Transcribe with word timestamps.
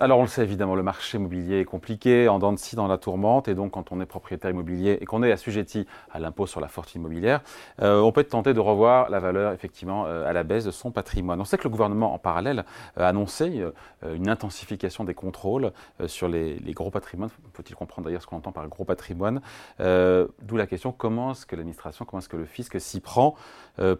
alors 0.00 0.18
on 0.18 0.22
le 0.22 0.28
sait 0.28 0.42
évidemment, 0.42 0.76
le 0.76 0.82
marché 0.82 1.18
immobilier 1.18 1.60
est 1.60 1.64
compliqué, 1.64 2.28
en 2.28 2.38
dents 2.38 2.52
de 2.52 2.58
scie 2.58 2.76
dans 2.76 2.86
la 2.86 2.98
tourmente, 2.98 3.48
et 3.48 3.54
donc 3.54 3.72
quand 3.72 3.90
on 3.90 4.00
est 4.00 4.06
propriétaire 4.06 4.50
immobilier 4.50 4.98
et 5.00 5.04
qu'on 5.04 5.22
est 5.22 5.32
assujetti 5.32 5.86
à 6.12 6.18
l'impôt 6.18 6.46
sur 6.46 6.60
la 6.60 6.68
fortune 6.68 7.00
immobilière, 7.00 7.40
euh, 7.82 8.00
on 8.00 8.12
peut 8.12 8.20
être 8.20 8.30
tenté 8.30 8.54
de 8.54 8.60
revoir 8.60 9.10
la 9.10 9.18
valeur 9.18 9.52
effectivement 9.52 10.06
euh, 10.06 10.28
à 10.28 10.32
la 10.32 10.44
baisse 10.44 10.64
de 10.64 10.70
son 10.70 10.90
patrimoine. 10.90 11.40
On 11.40 11.44
sait 11.44 11.58
que 11.58 11.64
le 11.64 11.70
gouvernement 11.70 12.14
en 12.14 12.18
parallèle 12.18 12.64
a 12.96 13.08
annoncé 13.08 13.62
une 14.04 14.28
intensification 14.28 15.04
des 15.04 15.14
contrôles 15.14 15.72
sur 16.06 16.28
les, 16.28 16.58
gros 16.72 16.90
patrimoines. 16.90 17.30
Faut-il 17.54 17.74
comprendre 17.74 18.06
d'ailleurs 18.06 18.22
ce 18.22 18.26
qu'on 18.26 18.36
entend 18.36 18.52
par 18.52 18.66
gros 18.68 18.84
patrimoine? 18.84 19.40
D'où 19.78 20.56
la 20.56 20.66
question 20.66 20.92
comment 20.92 21.32
est-ce 21.32 21.46
que 21.46 21.56
l'administration, 21.56 22.04
comment 22.04 22.20
est-ce 22.20 22.28
que 22.28 22.36
le 22.36 22.44
fisc 22.44 22.80
s'y 22.80 23.00
prend 23.00 23.34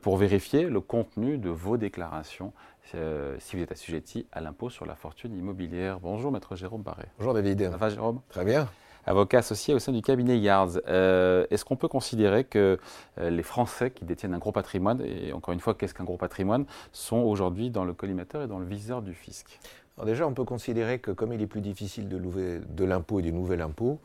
pour 0.02 0.16
vérifier 0.16 0.64
le 0.68 0.80
contenu 0.80 1.38
de 1.38 1.50
vos 1.50 1.76
déclarations 1.76 2.52
euh, 2.94 3.36
si 3.38 3.56
vous 3.56 3.62
êtes 3.62 3.72
assujetti 3.72 4.26
à 4.32 4.40
l'impôt 4.40 4.70
sur 4.70 4.86
la 4.86 4.94
fortune 4.94 5.36
immobilière. 5.36 6.00
Bonjour, 6.00 6.32
maître 6.32 6.56
Jérôme 6.56 6.82
Barré. 6.82 7.04
Bonjour, 7.18 7.34
David. 7.34 7.70
Ça 7.70 7.76
va, 7.76 7.88
Jérôme? 7.88 8.20
Très 8.28 8.44
bien. 8.44 8.68
Avocat 9.06 9.38
associé 9.38 9.72
au 9.72 9.78
sein 9.78 9.92
du 9.92 10.02
cabinet 10.02 10.38
Yards. 10.38 10.80
Euh, 10.86 11.46
est-ce 11.50 11.64
qu'on 11.64 11.76
peut 11.76 11.88
considérer 11.88 12.44
que 12.44 12.78
euh, 13.18 13.30
les 13.30 13.42
Français 13.42 13.90
qui 13.90 14.04
détiennent 14.04 14.34
un 14.34 14.38
gros 14.38 14.52
patrimoine, 14.52 15.00
et 15.00 15.32
encore 15.32 15.54
une 15.54 15.60
fois, 15.60 15.74
qu'est-ce 15.74 15.94
qu'un 15.94 16.04
gros 16.04 16.18
patrimoine, 16.18 16.66
sont 16.92 17.18
aujourd'hui 17.18 17.70
dans 17.70 17.84
le 17.84 17.94
collimateur 17.94 18.42
et 18.42 18.46
dans 18.46 18.58
le 18.58 18.66
viseur 18.66 19.00
du 19.00 19.14
fisc? 19.14 19.58
Alors 19.96 20.06
Déjà, 20.06 20.26
on 20.26 20.34
peut 20.34 20.44
considérer 20.44 20.98
que 20.98 21.10
comme 21.10 21.32
il 21.32 21.40
est 21.40 21.46
plus 21.46 21.62
difficile 21.62 22.08
de 22.08 22.16
louer 22.16 22.60
de 22.68 22.84
l'impôt 22.84 23.20
et 23.20 23.22
du 23.22 23.32
nouvel 23.32 23.62
impôt, 23.62 23.98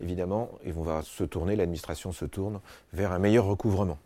évidemment, 0.00 0.50
on 0.76 0.82
va 0.82 1.02
se 1.02 1.24
tourner, 1.24 1.56
l'administration 1.56 2.12
se 2.12 2.26
tourne 2.26 2.60
vers 2.92 3.12
un 3.12 3.18
meilleur 3.18 3.46
recouvrement. 3.46 3.98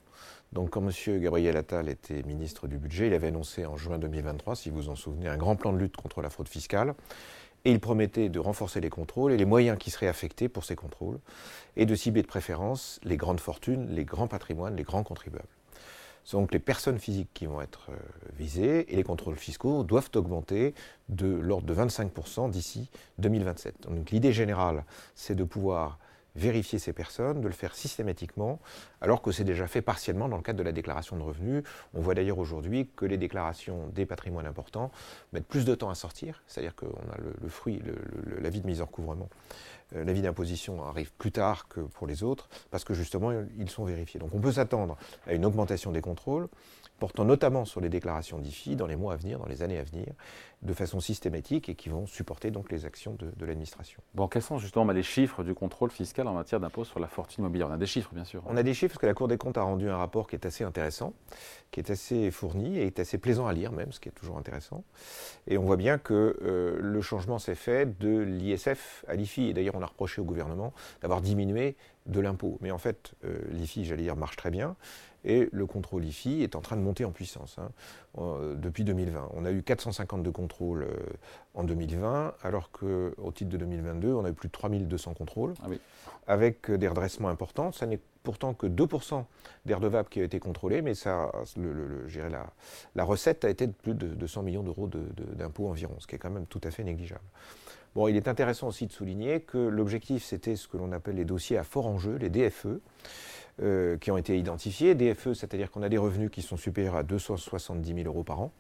Donc 0.54 0.70
quand 0.70 0.82
M. 0.82 1.20
Gabriel 1.20 1.56
Attal 1.56 1.88
était 1.88 2.22
ministre 2.22 2.68
du 2.68 2.78
Budget, 2.78 3.08
il 3.08 3.14
avait 3.14 3.26
annoncé 3.26 3.66
en 3.66 3.76
juin 3.76 3.98
2023, 3.98 4.54
si 4.54 4.70
vous 4.70 4.76
vous 4.76 4.88
en 4.88 4.94
souvenez, 4.94 5.26
un 5.26 5.36
grand 5.36 5.56
plan 5.56 5.72
de 5.72 5.78
lutte 5.78 5.96
contre 5.96 6.22
la 6.22 6.30
fraude 6.30 6.48
fiscale. 6.48 6.94
Et 7.64 7.72
il 7.72 7.80
promettait 7.80 8.28
de 8.28 8.38
renforcer 8.38 8.80
les 8.80 8.90
contrôles 8.90 9.32
et 9.32 9.36
les 9.36 9.46
moyens 9.46 9.78
qui 9.78 9.90
seraient 9.90 10.06
affectés 10.06 10.48
pour 10.48 10.64
ces 10.64 10.76
contrôles, 10.76 11.18
et 11.76 11.86
de 11.86 11.94
cibler 11.94 12.22
de 12.22 12.26
préférence 12.28 13.00
les 13.02 13.16
grandes 13.16 13.40
fortunes, 13.40 13.88
les 13.90 14.04
grands 14.04 14.28
patrimoines, 14.28 14.76
les 14.76 14.82
grands 14.84 15.02
contribuables. 15.02 15.48
Donc 16.30 16.52
les 16.52 16.58
personnes 16.58 16.98
physiques 16.98 17.30
qui 17.34 17.46
vont 17.46 17.60
être 17.60 17.90
euh, 17.90 17.96
visées 18.38 18.92
et 18.92 18.96
les 18.96 19.02
contrôles 19.02 19.36
fiscaux 19.36 19.82
doivent 19.82 20.10
augmenter 20.14 20.74
de 21.08 21.26
l'ordre 21.26 21.66
de 21.66 21.74
25% 21.74 22.50
d'ici 22.50 22.90
2027. 23.18 23.88
Donc 23.88 24.10
l'idée 24.10 24.32
générale, 24.32 24.84
c'est 25.14 25.34
de 25.34 25.44
pouvoir 25.44 25.98
vérifier 26.36 26.78
ces 26.78 26.92
personnes, 26.92 27.40
de 27.40 27.46
le 27.46 27.54
faire 27.54 27.74
systématiquement, 27.74 28.58
alors 29.00 29.22
que 29.22 29.30
c'est 29.30 29.44
déjà 29.44 29.66
fait 29.66 29.82
partiellement 29.82 30.28
dans 30.28 30.36
le 30.36 30.42
cadre 30.42 30.58
de 30.58 30.64
la 30.64 30.72
déclaration 30.72 31.16
de 31.16 31.22
revenus. 31.22 31.62
On 31.94 32.00
voit 32.00 32.14
d'ailleurs 32.14 32.38
aujourd'hui 32.38 32.88
que 32.96 33.04
les 33.04 33.16
déclarations 33.16 33.88
des 33.88 34.06
patrimoines 34.06 34.46
importants 34.46 34.90
mettent 35.32 35.46
plus 35.46 35.64
de 35.64 35.74
temps 35.74 35.90
à 35.90 35.94
sortir, 35.94 36.42
c'est-à-dire 36.46 36.74
qu'on 36.74 36.86
a 36.86 37.18
le, 37.18 37.48
fruit, 37.48 37.82
l'avis 38.40 38.60
de 38.60 38.66
mise 38.66 38.80
en 38.80 38.86
recouvrement, 38.86 39.28
euh, 39.94 40.04
l'avis 40.04 40.22
d'imposition 40.22 40.84
arrive 40.84 41.12
plus 41.12 41.32
tard 41.32 41.68
que 41.68 41.80
pour 41.80 42.06
les 42.06 42.22
autres, 42.22 42.48
parce 42.70 42.84
que 42.84 42.94
justement, 42.94 43.30
ils 43.58 43.70
sont 43.70 43.84
vérifiés. 43.84 44.18
Donc 44.18 44.34
on 44.34 44.40
peut 44.40 44.52
s'attendre 44.52 44.96
à 45.26 45.34
une 45.34 45.44
augmentation 45.44 45.92
des 45.92 46.00
contrôles, 46.00 46.48
portant 46.98 47.24
notamment 47.24 47.64
sur 47.64 47.80
les 47.80 47.88
déclarations 47.88 48.38
d'IFI 48.38 48.76
dans 48.76 48.86
les 48.86 48.96
mois 48.96 49.14
à 49.14 49.16
venir, 49.16 49.38
dans 49.38 49.46
les 49.46 49.62
années 49.62 49.78
à 49.78 49.84
venir, 49.84 50.06
de 50.64 50.72
façon 50.72 51.00
systématique 51.00 51.68
et 51.68 51.74
qui 51.74 51.88
vont 51.88 52.06
supporter 52.06 52.50
donc 52.50 52.72
les 52.72 52.86
actions 52.86 53.14
de, 53.14 53.46
l'administration. 53.46 54.02
Bon, 54.14 54.28
quels 54.28 54.42
sont 54.42 54.58
justement 54.58 54.86
bah, 54.86 54.94
les 54.94 55.02
chiffres 55.02 55.44
du 55.44 55.54
contrôle 55.54 55.90
fiscal 55.90 56.26
en 56.26 56.32
matière 56.32 56.60
d'impôt 56.60 56.84
sur 56.84 57.00
la 57.00 57.06
fortune 57.06 57.44
immobilière? 57.44 57.68
On 57.68 57.72
a 57.72 57.76
des 57.76 57.86
chiffres, 57.86 58.10
bien 58.14 58.24
sûr. 58.24 58.42
On 58.46 58.56
a 58.56 58.62
des 58.62 58.72
chiffres 58.72 58.94
parce 58.94 59.00
que 59.00 59.06
la 59.06 59.14
Cour 59.14 59.28
des 59.28 59.36
comptes 59.36 59.58
a 59.58 59.62
rendu 59.62 59.88
un 59.88 59.96
rapport 59.96 60.26
qui 60.26 60.36
est 60.36 60.46
assez 60.46 60.64
intéressant, 60.64 61.12
qui 61.70 61.80
est 61.80 61.90
assez 61.90 62.30
fourni 62.30 62.78
et 62.78 62.86
est 62.86 62.98
assez 62.98 63.18
plaisant 63.18 63.46
à 63.46 63.52
lire 63.52 63.72
même, 63.72 63.92
ce 63.92 64.00
qui 64.00 64.08
est 64.08 64.12
toujours 64.12 64.38
intéressant. 64.38 64.84
Et 65.46 65.58
on 65.58 65.64
voit 65.64 65.76
bien 65.76 65.98
que 65.98 66.38
euh, 66.42 66.78
le 66.80 67.00
changement 67.02 67.38
s'est 67.38 67.54
fait 67.54 67.98
de 67.98 68.18
l'ISF 68.18 69.04
à 69.06 69.14
l'IFI. 69.14 69.48
Et 69.48 69.52
d'ailleurs, 69.52 69.74
on 69.76 69.82
a 69.82 69.86
reproché 69.86 70.20
au 70.20 70.24
gouvernement 70.24 70.72
d'avoir 71.02 71.20
diminué 71.20 71.76
de 72.06 72.20
l'impôt. 72.20 72.58
Mais 72.60 72.70
en 72.70 72.78
fait, 72.78 73.12
euh, 73.24 73.38
l'IFI, 73.50 73.84
j'allais 73.84 74.02
dire, 74.02 74.16
marche 74.16 74.36
très 74.36 74.50
bien. 74.50 74.76
Et 75.24 75.48
le 75.52 75.66
contrôle 75.66 76.04
IFI 76.04 76.42
est 76.42 76.54
en 76.54 76.60
train 76.60 76.76
de 76.76 76.82
monter 76.82 77.04
en 77.04 77.10
puissance 77.10 77.56
hein, 77.58 77.70
euh, 78.18 78.54
depuis 78.54 78.84
2020. 78.84 79.30
On 79.34 79.44
a 79.44 79.52
eu 79.52 79.62
452 79.62 80.30
contrôles 80.30 80.53
euh, 80.62 80.86
en 81.54 81.64
2020, 81.64 82.34
alors 82.42 82.70
qu'au 82.70 83.32
titre 83.34 83.50
de 83.50 83.56
2022, 83.56 84.12
on 84.12 84.24
a 84.24 84.30
eu 84.30 84.32
plus 84.32 84.48
de 84.48 84.52
3200 84.52 85.14
contrôles, 85.14 85.54
ah 85.62 85.68
avec 86.26 86.70
des 86.70 86.88
redressements 86.88 87.28
importants. 87.28 87.72
Ça 87.72 87.86
n'est 87.86 88.00
pourtant 88.22 88.54
que 88.54 88.66
2% 88.66 89.24
des 89.66 89.74
redevables 89.74 90.08
qui 90.08 90.20
ont 90.20 90.24
été 90.24 90.40
contrôlés, 90.40 90.82
mais 90.82 90.94
ça, 90.94 91.30
le, 91.56 92.06
la, 92.28 92.46
la, 92.94 93.04
recette 93.04 93.44
a 93.44 93.50
été 93.50 93.66
de 93.66 93.72
plus 93.72 93.94
de, 93.94 94.08
200 94.08 94.42
millions 94.42 94.62
d'euros 94.62 94.88
d'impôts 94.88 95.68
environ, 95.68 95.94
ce 95.98 96.06
qui 96.06 96.16
est 96.16 96.18
quand 96.18 96.30
même 96.30 96.46
tout 96.46 96.60
à 96.64 96.70
fait 96.70 96.84
négligeable. 96.84 97.24
Bon, 97.94 98.08
il 98.08 98.16
est 98.16 98.26
intéressant 98.26 98.68
aussi 98.68 98.86
de 98.86 98.92
souligner 98.92 99.40
que 99.40 99.58
l'objectif, 99.58 100.24
c'était 100.24 100.56
ce 100.56 100.66
que 100.66 100.76
l'on 100.76 100.90
appelle 100.90 101.14
les 101.14 101.24
dossiers 101.24 101.58
à 101.58 101.64
fort 101.64 101.86
enjeu, 101.86 102.16
les 102.16 102.28
DFE, 102.28 102.80
euh, 103.62 103.96
qui 103.98 104.10
ont 104.10 104.16
été 104.16 104.36
identifiés. 104.36 104.94
DFE, 104.94 105.32
c'est-à-dire 105.32 105.70
qu'on 105.70 105.82
a 105.82 105.88
des 105.88 105.98
revenus 105.98 106.30
qui 106.30 106.42
sont 106.42 106.56
supérieurs 106.56 106.96
à 106.96 107.04
270 107.04 107.94
000 107.94 108.06
euros 108.06 108.24
par 108.24 108.40
an, 108.40 108.52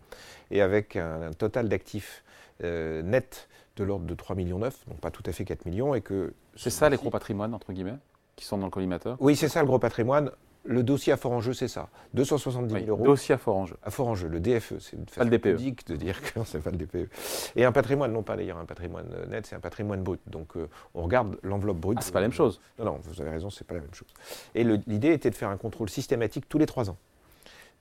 et 0.52 0.60
avec 0.60 0.94
un, 0.94 1.32
total 1.36 1.68
d'actifs 1.68 2.22
euh, 2.62 3.02
nets 3.02 3.48
de 3.76 3.82
l'ordre 3.82 4.06
de 4.06 4.14
3,9 4.14 4.36
millions, 4.36 4.60
donc 4.60 5.00
pas 5.00 5.10
tout 5.10 5.24
à 5.26 5.32
fait 5.32 5.44
4 5.44 5.66
millions, 5.66 5.96
et 5.96 6.00
que... 6.00 6.32
C'est 6.54 6.70
ça 6.70 6.88
les 6.88 6.96
gros 6.96 7.10
patrimoines, 7.10 7.54
entre 7.54 7.72
guillemets, 7.72 7.96
qui 8.36 8.44
sont 8.44 8.56
dans 8.56 8.66
le 8.66 8.70
collimateur? 8.70 9.16
Oui, 9.18 9.34
c'est 9.34 9.48
ça 9.48 9.60
le 9.60 9.66
gros 9.66 9.80
patrimoine. 9.80 10.30
Le 10.66 10.82
dossier 10.82 11.12
à 11.12 11.16
fort 11.16 11.32
enjeu, 11.32 11.52
c'est 11.52 11.68
ça. 11.68 11.88
270 12.14 12.72
000 12.72 12.86
euros. 12.86 13.04
Dossier 13.04 13.34
à 13.34 13.38
fort 13.38 13.56
enjeu. 13.56 13.76
À 13.82 13.90
fort 13.90 14.08
enjeu, 14.08 14.28
le 14.28 14.40
DFE, 14.40 14.74
c'est 14.80 14.96
une 14.96 15.06
façon 15.06 15.28
pudique 15.28 15.86
de 15.86 15.96
dire 15.96 16.20
que 16.22 16.40
c'est 16.44 16.62
pas 16.62 16.70
le 16.70 16.78
DPE. 16.78 17.08
Et 17.56 17.64
un 17.64 17.72
patrimoine, 17.72 18.12
non 18.12 18.22
pas 18.22 18.36
d'ailleurs 18.36 18.58
un 18.58 18.64
patrimoine 18.64 19.06
net, 19.28 19.46
c'est 19.46 19.56
un 19.56 19.60
patrimoine 19.60 20.02
brut. 20.02 20.20
Donc 20.26 20.56
euh, 20.56 20.68
on 20.94 21.02
regarde 21.02 21.38
l'enveloppe 21.42 21.78
brute. 21.78 21.98
Ah, 22.00 22.02
c'est 22.02 22.12
pas 22.12 22.20
la 22.20 22.28
même 22.28 22.32
chose. 22.32 22.60
Non, 22.78 22.86
non, 22.86 23.00
vous 23.02 23.20
avez 23.20 23.30
raison, 23.30 23.50
c'est 23.50 23.66
pas 23.66 23.74
la 23.74 23.80
même 23.80 23.94
chose. 23.94 24.08
Et 24.54 24.64
l'idée 24.64 25.12
était 25.12 25.30
de 25.30 25.34
faire 25.34 25.50
un 25.50 25.56
contrôle 25.56 25.90
systématique 25.90 26.48
tous 26.48 26.58
les 26.58 26.66
trois 26.66 26.88
ans 26.88 26.96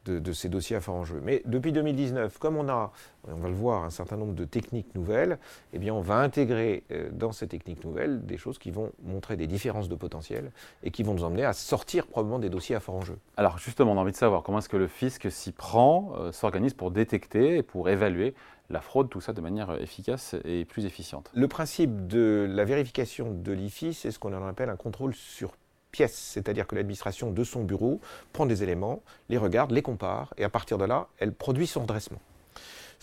de, 0.06 0.34
ces 0.34 0.50
dossiers 0.50 0.76
à 0.76 0.82
fort 0.82 0.96
enjeu. 0.96 1.22
Mais 1.24 1.42
depuis 1.46 1.72
2019, 1.72 2.38
comme 2.38 2.58
on 2.58 2.68
a, 2.70 2.92
on 3.28 3.36
va 3.36 3.50
le 3.50 3.56
voir, 3.56 3.84
un 3.84 3.90
certain 3.90 4.18
nombre 4.18 4.34
de 4.34 4.46
techniques 4.46 4.94
nouvelles, 4.96 5.38
eh 5.72 5.80
bien 5.80 5.94
on 5.94 6.02
va 6.02 6.18
intégrer 6.18 6.84
euh, 6.92 7.10
dans 7.12 7.32
ces 7.32 7.48
techniques 7.48 7.84
nouvelles 7.84 8.26
des 8.26 8.38
choses 8.38 8.58
qui 8.58 8.72
vont 8.72 8.92
montrer 9.04 9.36
des 9.36 9.48
différences 9.48 9.90
de 9.90 9.96
potentiel 9.96 10.52
et 10.84 10.92
qui 10.92 11.04
vont 11.04 11.14
nous 11.14 11.24
emmener 11.24 11.46
à 11.46 11.54
sortir 11.54 12.08
probablement 12.08 12.40
des 12.40 12.50
dossiers 12.50 12.76
à 12.76 12.80
fort 12.80 12.96
enjeu. 12.96 13.18
Alors 13.38 13.58
justement, 13.58 13.94
on 13.94 13.98
a 13.98 14.02
envie 14.02 14.12
de 14.12 14.18
savoir 14.18 14.44
comment 14.44 14.60
est-ce 14.60 14.70
que 14.70 14.78
le 14.78 14.88
fisc 14.88 15.32
s'y 15.32 15.52
prend, 15.52 16.14
euh, 16.18 16.32
s'organise 16.32 16.74
pour 16.74 16.92
détecter 16.92 17.58
et 17.58 17.64
pour 17.64 17.90
évaluer 17.90 18.34
la 18.70 18.82
fraude, 18.82 19.10
tout 19.10 19.22
ça 19.22 19.34
de 19.34 19.42
manière 19.42 19.80
efficace 19.82 20.36
et 20.46 20.66
plus 20.66 20.86
efficiente. 20.86 21.30
Le 21.34 21.48
principe 21.48 22.08
de 22.08 22.48
la 22.50 22.66
vérification 22.66 23.32
de 23.32 23.52
l'IFI, 23.52 23.94
c'est 23.94 24.10
ce 24.12 24.20
qu'on 24.20 24.34
appelle 24.48 24.70
un 24.70 24.76
contrôle 24.76 25.14
sur 25.14 25.54
pièces, 25.94 26.32
c'est-à-dire 26.34 26.68
que 26.68 26.76
l'administration 26.76 27.32
de 27.32 27.44
son 27.46 27.64
bureau 27.64 28.02
prend 28.34 28.46
des 28.46 28.64
éléments, 28.64 29.02
les 29.30 29.38
regarde, 29.38 29.72
les 29.72 29.84
compare, 29.84 30.34
et 30.38 30.44
à 30.44 30.50
partir 30.50 30.78
de 30.78 30.86
là, 30.86 31.08
elle 31.20 31.32
produit 31.32 31.68
son 31.68 31.84
redressement. 31.84 32.20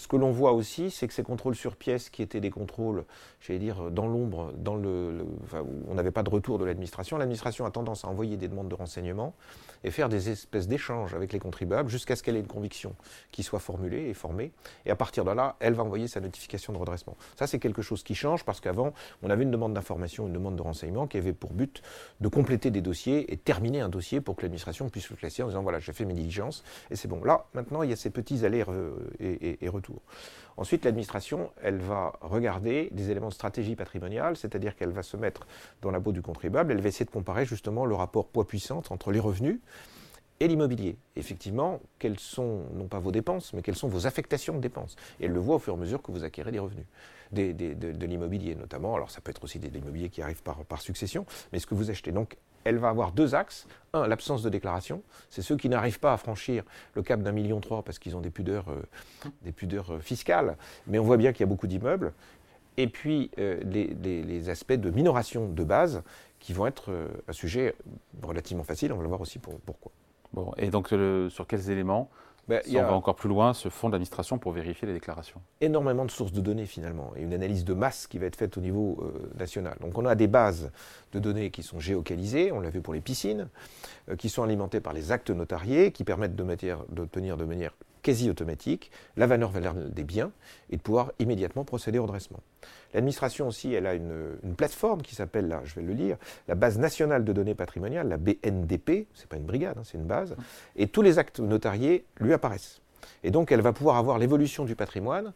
Ce 0.01 0.09
que 0.09 0.17
l'on 0.17 0.31
voit 0.31 0.53
aussi, 0.53 0.91
c'est 0.91 1.07
que 1.07 1.13
ces 1.13 1.23
contrôles 1.23 1.55
sur 1.55 1.77
pièces, 1.77 2.09
qui 2.09 2.23
étaient 2.23 2.41
des 2.41 2.49
contrôles, 2.49 3.05
j'allais 3.43 3.59
dire, 3.59 3.91
dans 3.91 4.07
l'ombre, 4.07 4.51
dans 4.57 4.75
le, 4.75 5.27
où 5.53 5.83
on 5.89 5.95
n'avait 5.95 6.11
pas 6.11 6.23
de 6.23 6.31
retour 6.31 6.59
de 6.59 6.65
l'administration, 6.65 7.19
l'administration 7.19 7.67
a 7.67 7.71
tendance 7.71 8.07
à 8.07 8.09
envoyer 8.09 8.39
des 8.39 8.49
demandes 8.49 8.71
de 8.71 8.75
renseignements 8.75 9.35
et 9.85 9.91
faire 9.91 10.09
des 10.09 10.31
espèces 10.31 10.69
d'échanges 10.69 11.13
avec 11.13 11.35
les 11.35 11.39
contribuables 11.39 11.91
jusqu'à 11.91 12.17
ce 12.17 12.23
qu'elle 12.23 12.37
ait 12.37 12.41
une 12.41 12.47
conviction 12.47 12.95
qui 13.31 13.43
soit 13.43 13.59
formulée 13.59 14.09
et 14.09 14.15
formée. 14.15 14.53
Et 14.87 14.91
à 14.91 14.97
partir 14.97 15.23
de 15.23 15.33
là, 15.33 15.57
elle 15.61 15.75
va 15.75 15.83
envoyer 15.83 16.09
sa 16.09 16.21
notification 16.21 16.73
de 16.73 16.79
redressement. 16.79 17.15
Ça, 17.37 17.47
c'est 17.47 17.59
quelque 17.59 17.83
chose 17.83 18.03
qui 18.03 18.15
change 18.15 18.43
parce 18.47 18.61
qu'avant, 18.61 18.95
on 19.23 19.29
avait 19.29 19.43
une 19.43 19.51
demande 19.51 19.75
d'information, 19.75 20.29
une 20.29 20.33
demande 20.33 20.57
de 20.57 20.63
renseignement 20.63 21.09
qui 21.09 21.19
avait 21.19 21.35
pour 21.35 21.53
but 21.53 21.83
de 22.23 22.29
compléter 22.29 22.71
des 22.71 22.81
dossiers 22.81 23.31
et 23.31 23.37
terminer 23.37 23.83
un 23.83 23.91
dossier 23.91 24.23
pour 24.23 24.37
que 24.37 24.43
l'administration 24.45 24.89
puisse 24.89 25.11
le 25.11 25.17
classer 25.17 25.43
en 25.43 25.49
disant 25.49 25.63
voilà, 25.63 25.79
j'ai 25.79 25.93
fait 25.93 26.07
mes 26.07 26.15
diligences 26.15 26.65
et 26.91 26.97
c'est 26.97 27.07
bon. 27.07 27.23
Là, 27.23 27.45
maintenant, 27.53 27.83
il 27.83 27.91
y 27.91 27.93
a 27.93 27.97
ces 27.97 28.09
petits 28.09 28.47
allers 28.47 28.65
et 29.21 29.69
retours. 29.69 29.90
Ensuite, 30.57 30.85
l'administration, 30.85 31.51
va 31.63 32.19
regarder 32.21 32.91
des 32.93 33.11
éléments 33.11 33.29
de 33.29 33.35
stratégie 33.35 33.77
patrimoniale, 33.77 34.37
c'est-à-dire 34.37 34.77
qu'elle 34.77 34.91
va 34.91 35.03
se 35.03 35.17
mettre 35.17 35.47
dans 35.81 35.91
la 35.91 36.01
peau 36.01 36.13
du 36.13 36.23
contribuable, 36.23 36.73
elle 36.73 36.81
va 36.81 36.89
essayer 36.89 37.07
de 37.07 37.11
comparer 37.11 37.47
justement 37.47 37.87
le 37.87 37.95
rapport 37.95 38.27
poids-puissance 38.29 38.91
entre 38.91 39.11
les 39.11 39.21
revenus 39.21 39.61
et 40.41 40.49
l'immobilier. 40.49 40.97
Effectivement, 41.17 41.81
quelles 41.99 42.19
sont, 42.19 42.65
non 42.75 42.89
pas 42.89 42.99
vos 42.99 43.13
dépenses, 43.13 43.53
mais 43.53 43.63
quelles 43.63 43.77
sont 43.77 43.89
vos 43.89 44.07
affectations 44.07 44.55
de 44.55 44.61
dépenses. 44.61 44.97
Et 45.21 45.27
elle 45.27 45.33
le 45.33 45.41
voit 45.41 45.57
au 45.57 45.59
fur 45.59 45.75
et 45.75 45.77
à 45.77 45.81
mesure 45.81 46.03
que 46.03 46.11
vous 46.13 46.25
acquérez 46.25 46.51
des 46.51 46.59
revenus, 46.59 46.87
de, 47.33 48.07
l'immobilier 48.07 48.55
notamment. 48.55 48.95
Alors 48.95 49.11
ça 49.11 49.21
peut 49.21 49.31
être 49.31 49.45
aussi 49.45 49.59
des, 49.59 49.69
immobiliers 49.79 50.09
qui 50.09 50.23
arrivent 50.23 50.43
par, 50.43 50.65
par 50.65 50.81
succession, 50.81 51.27
mais 51.53 51.59
ce 51.59 51.67
que 51.67 51.75
vous 51.75 51.91
achetez. 51.91 52.11
Donc 52.11 52.37
elle 52.65 52.79
va 52.79 52.89
avoir 52.89 53.13
deux 53.13 53.35
axes. 53.35 53.67
Un, 53.93 54.07
l'absence 54.07 54.43
de 54.43 54.49
déclaration. 54.49 55.03
C'est 55.31 55.43
ceux 55.43 55.57
qui 55.57 55.69
n'arrivent 55.69 55.99
pas 55.99 56.13
à 56.13 56.17
franchir 56.17 56.63
le 56.95 57.03
cap 57.03 57.23
d'un 57.23 57.33
million 57.33 57.61
trois 57.61 57.83
parce 57.83 57.99
qu'ils 57.99 58.17
ont 58.17 58.21
des 58.21 58.31
pudeurs, 58.31 58.69
euh, 58.69 58.83
euh, 59.47 60.01
fiscales. 60.01 60.57
Mais 60.87 60.99
on 60.99 61.05
voit 61.05 61.17
bien 61.17 61.33
qu'il 61.33 61.41
y 61.41 61.45
a 61.45 61.49
beaucoup 61.49 61.67
d'immeubles. 61.67 62.13
Et 62.77 62.87
puis 62.87 63.31
euh, 63.39 63.61
les, 63.65 64.49
aspects 64.49 64.73
de 64.73 64.91
minoration 64.91 65.49
de 65.49 65.65
base 65.65 66.03
qui 66.39 66.53
vont 66.53 66.67
être 66.67 66.93
un 67.29 67.33
sujet 67.33 67.75
relativement 68.23 68.65
facile. 68.65 68.93
On 68.93 68.97
va 68.97 69.03
le 69.03 69.09
voir 69.09 69.21
aussi 69.21 69.39
pour, 69.39 69.59
pourquoi. 69.61 69.93
Bon, 70.33 70.53
et 70.57 70.71
donc 70.71 70.89
sur 70.89 71.47
quels 71.47 71.71
éléments 71.71 72.09
Ben, 72.51 72.61
si 72.65 72.77
on 72.77 72.83
va 72.83 72.95
encore 72.95 73.15
plus 73.15 73.29
loin, 73.29 73.55
ce 73.55 73.69
fonds 73.69 73.91
d'administration 73.91 74.39
pour 74.39 74.51
vérifier 74.51 74.89
les 74.89 74.95
déclarations. 74.95 75.41
Énormément 75.61 76.05
de 76.05 76.11
sources 76.11 76.33
de 76.33 76.41
données 76.41 76.67
finalement, 76.67 77.13
et 77.17 77.23
une 77.23 77.33
analyse 77.33 77.65
de 77.65 77.75
masse 77.75 78.09
qui 78.09 78.19
va 78.19 78.27
être 78.27 78.35
faite 78.35 78.59
au 78.59 78.61
niveau 78.61 78.99
euh, 79.03 79.39
national. 79.39 79.77
Donc 79.81 79.97
on 79.97 80.05
a 80.05 80.17
des 80.17 80.27
bases 80.27 80.73
de 81.13 81.21
données 81.21 81.51
qui 81.53 81.63
sont 81.63 81.79
géocalisées, 81.79 82.51
on 82.51 82.59
l'a 82.59 82.71
vu 82.71 82.81
pour 82.81 82.93
les 82.93 83.01
piscines, 83.01 83.49
euh, 84.09 84.17
qui 84.17 84.29
sont 84.29 84.43
alimentées 84.43 84.81
par 84.81 84.93
les 84.93 85.13
actes 85.13 85.31
notariés, 85.31 85.93
qui 85.93 86.03
permettent 86.03 86.35
d'obtenir 86.35 87.37
de 87.37 87.45
manière 87.45 87.73
quasi 88.03 88.31
automatique 88.31 88.91
la 89.17 89.27
valeur, 89.27 89.51
des 89.75 90.05
biens 90.05 90.31
et 90.71 90.77
de 90.77 90.83
pouvoir 90.83 91.13
immédiatement 91.19 91.65
procéder 91.65 91.99
au 91.99 92.03
redressement. 92.03 92.41
L'administration 92.95 93.49
aussi, 93.49 93.73
elle 93.73 93.87
a 93.87 93.95
une, 93.95 94.37
plateforme 94.57 95.03
qui 95.03 95.15
s'appelle, 95.15 95.49
là, 95.49 95.61
je 95.65 95.75
vais 95.75 95.83
le 95.83 95.93
lire, 95.93 96.17
la 96.49 96.55
base 96.55 96.79
nationale 96.79 97.25
de 97.25 97.33
données 97.33 97.55
patrimoniales, 97.55 98.09
la 98.09 98.17
BNDP, 98.17 99.07
c'est 99.15 99.29
pas 99.29 99.37
une 99.37 99.47
brigade, 99.47 99.79
hein, 99.79 99.83
c'est 99.85 99.99
une 99.99 100.05
base, 100.05 100.37
et 100.77 100.89
tous 100.89 101.03
les 101.03 101.19
actes 101.19 101.41
notariés 101.41 102.05
lui 102.19 102.33
apparaissent. 102.33 102.81
Et 103.23 103.31
donc, 103.31 103.53
elle 103.53 103.61
va 103.61 103.73
pouvoir 103.73 103.97
avoir 103.97 104.19
l'évolution 104.19 104.65
du 104.65 104.77
patrimoine 104.77 105.33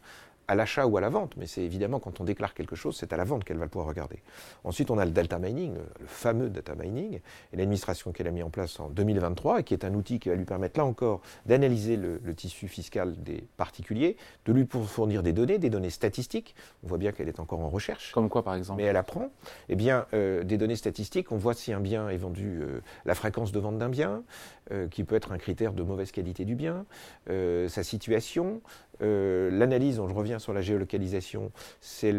à 0.47 0.55
l'achat 0.55 0.85
ou 0.85 0.97
à 0.97 1.01
la 1.01 1.09
vente, 1.09 1.35
mais 1.37 1.47
c'est 1.47 1.61
évidemment 1.61 1.99
quand 1.99 2.21
on 2.21 2.23
déclare 2.23 2.53
quelque 2.53 2.75
chose, 2.75 2.95
c'est 2.95 3.13
à 3.13 3.17
la 3.17 3.23
vente 3.23 3.43
qu'elle 3.43 3.57
va 3.57 3.67
pouvoir 3.67 3.87
regarder. 3.87 4.19
Ensuite, 4.63 4.91
on 4.91 4.97
a 4.97 5.05
le 5.05 5.11
data 5.11 5.39
mining, 5.39 5.73
le, 5.99 6.07
fameux 6.07 6.49
data 6.49 6.75
mining, 6.75 7.19
et 7.53 7.57
l'administration 7.57 8.11
qu'elle 8.11 8.27
a 8.27 8.31
mis 8.31 8.43
en 8.43 8.49
place 8.49 8.79
en 8.79 8.89
2023, 8.89 9.61
et 9.61 9.63
qui 9.63 9.73
est 9.73 9.85
un 9.85 9.93
outil 9.93 10.19
qui 10.19 10.29
va 10.29 10.35
lui 10.35 10.45
permettre 10.45 10.79
là 10.79 10.85
encore 10.85 11.21
d'analyser 11.45 11.97
le, 11.97 12.19
tissu 12.35 12.67
fiscal 12.67 13.15
des 13.23 13.47
particuliers, 13.55 14.17
de 14.45 14.51
lui 14.51 14.67
fournir 14.67 15.23
des 15.23 15.33
données, 15.33 15.57
des 15.57 15.69
données 15.69 15.89
statistiques. 15.89 16.55
On 16.83 16.87
voit 16.87 16.97
bien 16.97 17.11
qu'elle 17.11 17.29
est 17.29 17.39
encore 17.39 17.61
en 17.61 17.69
recherche. 17.69 18.11
Comme 18.11 18.29
quoi, 18.29 18.43
par 18.43 18.55
exemple? 18.55 18.81
Mais 18.81 18.87
elle 18.87 18.97
apprend. 18.97 19.29
Eh 19.69 19.75
bien, 19.75 20.05
euh, 20.13 20.43
des 20.43 20.57
données 20.57 20.75
statistiques, 20.75 21.31
on 21.31 21.37
voit 21.37 21.53
si 21.53 21.71
un 21.71 21.79
bien 21.79 22.09
est 22.09 22.17
vendu, 22.17 22.59
euh, 22.61 22.81
la 23.05 23.15
fréquence 23.15 23.51
de 23.51 23.59
vente 23.59 23.77
d'un 23.77 23.89
bien, 23.89 24.23
euh, 24.71 24.87
qui 24.87 25.03
peut 25.03 25.15
être 25.15 25.31
un 25.31 25.37
critère 25.37 25.73
de 25.73 25.83
mauvaise 25.83 26.11
qualité 26.11 26.45
du 26.45 26.55
bien, 26.55 26.85
sa 27.27 27.83
situation, 27.83 28.61
euh, 29.01 29.49
l'analyse, 29.51 29.95
je 29.95 30.13
reviens 30.13 30.39
sur 30.39 30.53
la 30.53 30.61
géolocalisation, 30.61 31.51
c'est 31.81 32.13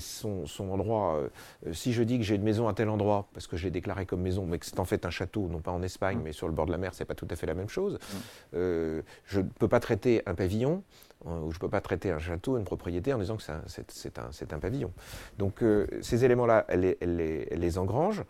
son, 0.00 0.46
son, 0.46 0.70
endroit. 0.70 1.16
Euh, 1.16 1.72
si 1.72 1.92
je 1.92 2.02
dis 2.02 2.18
que 2.18 2.24
j'ai 2.24 2.36
une 2.36 2.42
maison 2.42 2.68
à 2.68 2.74
tel 2.74 2.88
endroit, 2.88 3.28
parce 3.32 3.46
que 3.46 3.56
je 3.56 3.64
l'ai 3.64 3.70
déclaré 3.70 4.06
comme 4.06 4.20
maison, 4.20 4.46
mais 4.46 4.58
que 4.58 4.66
c'est 4.66 4.80
en 4.80 4.84
fait 4.84 5.04
un 5.06 5.10
château, 5.10 5.48
non 5.48 5.60
pas 5.60 5.70
en 5.70 5.82
Espagne, 5.82 6.18
mm. 6.18 6.22
mais 6.22 6.32
sur 6.32 6.46
le 6.46 6.54
bord 6.54 6.66
de 6.66 6.72
la 6.72 6.78
mer, 6.78 6.94
c'est 6.94 7.04
pas 7.04 7.14
tout 7.14 7.28
à 7.30 7.36
fait 7.36 7.46
la 7.46 7.54
même 7.54 7.68
chose. 7.68 7.94
Mm. 7.94 8.16
Euh, 8.54 9.02
je 9.26 9.40
ne 9.40 9.46
peux 9.58 9.68
pas 9.68 9.80
traiter 9.80 10.22
un 10.26 10.34
pavillon, 10.34 10.82
ou 11.24 11.50
je 11.52 11.56
ne 11.56 11.60
peux 11.60 11.68
pas 11.68 11.80
traiter 11.80 12.10
un 12.10 12.18
château, 12.18 12.58
une 12.58 12.64
propriété, 12.64 13.12
en 13.12 13.18
disant 13.18 13.36
que 13.36 13.42
c'est 13.42 14.18
un, 14.18 14.56
un, 14.56 14.58
pavillon. 14.58 14.92
Donc 15.38 15.62
ces 16.00 16.24
éléments-là, 16.24 16.64
elle, 16.68 16.96
elle, 17.00 17.46
les 17.60 17.78
engrange. 17.78 18.24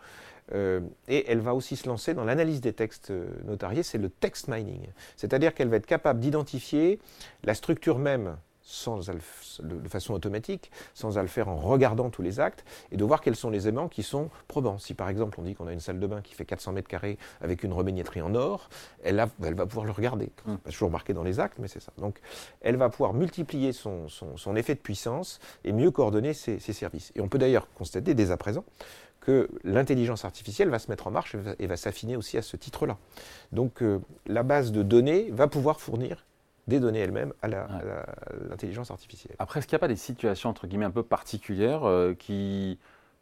Euh, 0.53 0.81
et 1.07 1.29
elle 1.31 1.39
va 1.39 1.55
aussi 1.55 1.75
se 1.75 1.87
lancer 1.87 2.13
dans 2.13 2.25
l'analyse 2.25 2.61
des 2.61 2.73
textes 2.73 3.11
euh, 3.11 3.27
notariés, 3.45 3.83
c'est 3.83 3.97
le 3.97 4.09
text 4.09 4.47
mining. 4.47 4.87
C'est-à-dire 5.15 5.53
qu'elle 5.53 5.69
va 5.69 5.77
être 5.77 5.85
capable 5.85 6.19
d'identifier 6.19 6.99
la 7.43 7.53
structure 7.53 7.97
même 7.97 8.37
sans 8.63 8.99
de 9.59 9.89
façon 9.89 10.13
automatique, 10.13 10.71
sans 10.93 11.17
à 11.17 11.21
le 11.21 11.27
faire 11.27 11.49
en 11.49 11.57
regardant 11.57 12.09
tous 12.09 12.21
les 12.21 12.39
actes, 12.39 12.63
et 12.91 12.97
de 12.97 13.03
voir 13.03 13.21
quels 13.21 13.35
sont 13.35 13.49
les 13.49 13.67
éléments 13.67 13.89
qui 13.89 14.03
sont 14.03 14.29
probants. 14.47 14.77
Si 14.77 14.93
par 14.93 15.09
exemple 15.09 15.39
on 15.39 15.43
dit 15.43 15.53
qu'on 15.53 15.67
a 15.67 15.73
une 15.73 15.79
salle 15.79 15.99
de 15.99 16.07
bain 16.07 16.21
qui 16.21 16.33
fait 16.33 16.45
400 16.45 16.71
mètres 16.71 16.87
carrés 16.87 17.17
avec 17.41 17.63
une 17.63 17.73
robinetterie 17.73 18.21
en 18.21 18.33
or, 18.35 18.69
elle, 19.03 19.15
va 19.15 19.65
pouvoir 19.65 19.85
le 19.85 19.91
regarder. 19.91 20.31
Mmh. 20.45 20.55
Pas 20.57 20.71
toujours 20.71 20.89
marqué 20.89 21.13
dans 21.13 21.23
les 21.23 21.39
actes, 21.39 21.59
mais 21.59 21.67
c'est 21.67 21.81
ça. 21.81 21.91
Donc 21.97 22.19
elle 22.61 22.77
va 22.77 22.89
pouvoir 22.89 23.13
multiplier 23.13 23.73
son, 23.73 24.07
effet 24.55 24.75
de 24.75 24.79
puissance 24.79 25.39
et 25.63 25.73
mieux 25.73 25.91
coordonner 25.91 26.33
ses, 26.33 26.59
ses 26.59 26.73
services. 26.73 27.11
Et 27.15 27.21
on 27.21 27.27
peut 27.27 27.37
d'ailleurs 27.37 27.67
constater 27.73 28.13
dès 28.13 28.31
à 28.31 28.37
présent 28.37 28.63
que 29.23 29.49
l'intelligence 29.63 30.25
artificielle 30.25 30.69
va 30.69 30.79
se 30.79 30.89
mettre 30.89 31.07
en 31.07 31.11
marche 31.11 31.35
et 31.57 31.67
va, 31.67 31.77
s'affiner 31.77 32.17
aussi 32.17 32.37
à 32.37 32.41
ce 32.41 32.57
titre-là. 32.57 32.97
Donc 33.53 33.81
euh, 33.81 33.99
la 34.25 34.43
base 34.43 34.71
de 34.71 34.83
données 34.83 35.29
va 35.31 35.47
pouvoir 35.47 35.79
fournir 35.79 36.25
des 36.67 36.79
données 36.79 36.99
elles-mêmes 36.99 37.33
à 37.41 37.47
l'intelligence 37.47 38.91
artificielle. 38.91 39.35
Après, 39.39 39.59
est-ce 39.59 39.67
qu'il 39.67 39.75
n'y 39.75 39.79
a 39.79 39.85
pas 39.85 39.87
des 39.87 39.95
situations 39.95 40.49
entre 40.49 40.67
guillemets 40.67 40.85
un 40.85 40.91
peu 40.91 41.03
particulières 41.03 41.83
euh, 41.83 42.13
qui, 42.13 42.79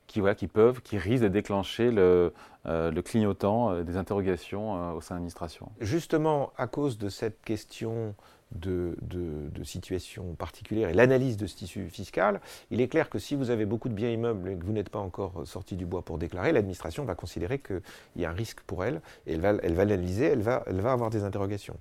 qui, 0.08 0.20
voilà, 0.20 0.36
qui 0.36 0.48
peuvent, 0.48 0.82
qui 0.82 0.98
risquent 0.98 1.24
de 1.24 1.30
déclencher 1.30 1.92
le, 1.92 2.34
euh, 2.68 2.92
le 2.92 3.02
clignotant 3.02 3.82
des 3.82 3.98
interrogations 3.98 4.96
au 4.96 5.02
sein 5.02 5.16
de 5.16 5.20
l'administration? 5.20 5.72
Justement, 5.80 6.54
à 6.58 6.68
cause 6.68 6.98
de 6.98 7.10
cette 7.10 7.42
question 7.42 8.16
de, 8.52 8.96
de, 9.02 9.64
situations 9.64 10.34
particulières 10.34 10.90
et 10.90 10.94
l'analyse 10.94 11.38
de 11.38 11.46
ce 11.46 11.56
tissu 11.56 11.88
fiscal, 11.90 12.42
il 12.72 12.82
est 12.82 12.88
clair 12.88 13.10
que 13.10 13.20
si 13.20 13.36
vous 13.36 13.52
avez 13.52 13.66
beaucoup 13.66 13.90
de 13.90 13.94
biens 13.94 14.10
immeubles 14.10 14.50
et 14.50 14.56
que 14.56 14.66
vous 14.66 14.74
n'êtes 14.74 14.90
pas 14.90 15.00
encore 15.00 15.44
sorti 15.46 15.76
du 15.76 15.86
bois 15.86 16.02
pour 16.02 16.18
déclarer, 16.18 16.52
l'administration 16.52 17.06
va 17.06 17.14
considérer 17.16 17.60
qu'il 17.60 17.82
y 18.16 18.26
a 18.26 18.30
un 18.30 18.34
risque 18.34 18.62
pour 18.62 18.84
elle 18.84 19.02
et 19.28 19.34
elle 19.34 19.42
va, 19.42 19.54
l'analyser, 19.54 20.26
elle 20.26 20.42
va, 20.42 20.64
avoir 20.92 21.12
des 21.12 21.24
interrogations. 21.24 21.78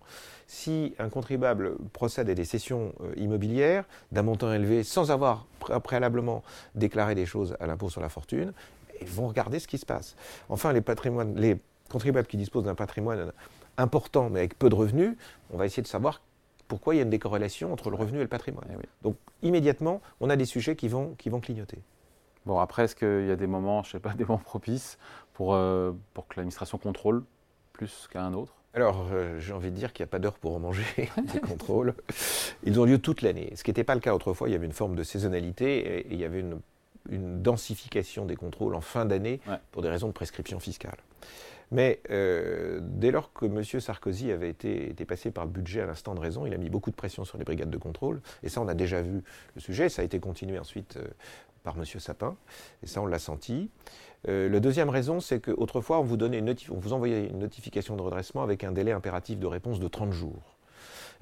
Si 0.46 0.94
un 0.98 1.08
contribuable 1.08 1.76
procède 1.92 2.28
à 2.28 2.34
des 2.34 2.44
cessions 2.44 2.92
euh, 3.00 3.12
immobilières 3.16 3.84
d'un 4.12 4.22
montant 4.22 4.52
élevé 4.52 4.82
sans 4.84 5.10
avoir 5.10 5.46
préalablement 5.82 6.42
déclaré 6.74 7.14
des 7.14 7.26
choses 7.26 7.56
à 7.60 7.66
l'impôt 7.66 7.88
sur 7.88 8.00
la 8.00 8.08
fortune, 8.08 8.52
ils 9.00 9.08
vont 9.08 9.28
regarder 9.28 9.58
ce 9.58 9.66
qui 9.66 9.78
se 9.78 9.86
passe. 9.86 10.16
Enfin, 10.48 10.72
les 10.72 10.82
contribuables 11.88 12.28
qui 12.28 12.36
disposent 12.36 12.64
d'un 12.64 12.74
patrimoine 12.74 13.32
important 13.78 14.30
mais 14.30 14.40
avec 14.40 14.58
peu 14.58 14.68
de 14.68 14.74
revenus, 14.74 15.16
on 15.52 15.56
va 15.56 15.66
essayer 15.66 15.82
de 15.82 15.88
savoir 15.88 16.20
pourquoi 16.70 16.94
il 16.94 16.98
y 16.98 17.00
a 17.00 17.02
une 17.02 17.10
décorrélation 17.10 17.72
entre 17.72 17.90
le 17.90 17.96
revenu 17.96 18.18
et 18.18 18.22
le 18.22 18.28
patrimoine. 18.28 18.68
Eh 18.72 18.86
Donc 19.02 19.16
immédiatement, 19.42 20.00
on 20.20 20.30
a 20.30 20.36
des 20.36 20.44
sujets 20.44 20.76
qui 20.76 20.86
vont, 20.86 21.16
qui 21.18 21.28
vont 21.28 21.40
clignoter. 21.40 21.78
Bon, 22.46 22.60
après, 22.60 22.84
est-ce 22.84 22.94
qu'il 22.94 23.26
y 23.26 23.30
a 23.32 23.36
des 23.36 23.48
moments, 23.48 23.82
je 23.82 23.90
sais 23.90 23.98
pas, 23.98 24.14
des 24.16 24.24
moments 24.24 24.38
propices 24.38 24.96
pour, 25.34 25.54
euh, 25.54 25.90
pour 26.14 26.28
que 26.28 26.34
l'administration 26.36 26.78
contrôle 26.78 27.24
plus 27.72 28.08
qu'à 28.10 28.22
un 28.22 28.34
autre? 28.34 28.54
Alors, 28.72 29.08
euh, 29.12 29.40
j'ai 29.40 29.52
envie 29.52 29.72
de 29.72 29.76
dire 29.76 29.92
qu'il 29.92 30.04
n'y 30.04 30.08
a 30.08 30.12
pas 30.12 30.20
d'heure 30.20 30.38
pour 30.38 30.54
en 30.54 30.60
manger 30.60 30.84
des 31.32 31.40
contrôles. 31.40 31.94
Ils 32.62 32.78
ont 32.78 32.84
lieu 32.84 32.98
toute 32.98 33.22
l'année. 33.22 33.52
Ce 33.56 33.64
qui 33.64 33.70
n'était 33.70 33.82
pas 33.82 33.96
le 33.96 34.00
cas 34.00 34.14
autrefois, 34.14 34.48
il 34.48 34.52
y 34.52 34.54
avait 34.54 34.66
une 34.66 34.72
forme 34.72 34.94
de 34.94 35.02
saisonnalité 35.02 35.98
et, 35.98 36.06
il 36.10 36.18
y 36.18 36.24
avait 36.24 36.40
une, 36.40 36.60
densification 37.08 38.26
des 38.26 38.36
contrôles 38.36 38.74
en 38.76 38.82
fin 38.82 39.06
d'année 39.06 39.40
pour 39.72 39.82
des 39.82 39.88
raisons 39.88 40.06
de 40.06 40.12
prescription 40.12 40.60
fiscale. 40.60 40.98
Mais 41.70 42.00
euh, 42.10 42.80
dès 42.82 43.10
lors 43.10 43.32
que 43.32 43.46
M. 43.46 43.62
Sarkozy 43.62 44.32
avait 44.32 44.50
été, 44.50 44.92
passé 45.06 45.30
par 45.30 45.44
le 45.44 45.50
budget 45.50 45.80
à 45.80 45.86
l'instant 45.86 46.14
de 46.14 46.20
raison, 46.20 46.46
il 46.46 46.54
a 46.54 46.58
mis 46.58 46.68
beaucoup 46.68 46.90
de 46.90 46.96
pression 46.96 47.24
sur 47.24 47.38
les 47.38 47.44
brigades 47.44 47.70
de 47.70 47.78
contrôle. 47.78 48.20
Et 48.42 48.48
ça, 48.48 48.60
on 48.60 48.68
a 48.68 48.74
déjà 48.74 49.02
vu 49.02 49.22
le 49.54 49.60
sujet. 49.60 49.88
Ça 49.88 50.02
a 50.02 50.04
été 50.04 50.18
continué 50.20 50.58
ensuite 50.58 50.96
euh, 50.96 51.06
par 51.62 51.76
M. 51.76 51.84
Sapin. 51.84 52.36
Et 52.82 52.86
ça, 52.86 53.00
on 53.00 53.06
l'a 53.06 53.18
senti. 53.18 53.70
Euh, 54.28 54.48
la 54.48 54.60
deuxième 54.60 54.90
raison, 54.90 55.20
c'est 55.20 55.40
qu'autrefois, 55.40 56.00
on 56.00 56.02
on 56.02 56.78
vous 56.78 56.92
envoyait 56.92 57.28
une 57.28 57.38
notification 57.38 57.96
de 57.96 58.02
redressement 58.02 58.42
avec 58.42 58.64
un 58.64 58.72
délai 58.72 58.92
impératif 58.92 59.38
de 59.38 59.46
réponse 59.46 59.80
de 59.80 59.88
30 59.88 60.12
jours. 60.12 60.59